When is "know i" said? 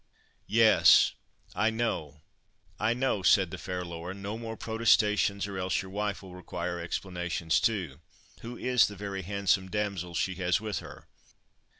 1.69-2.95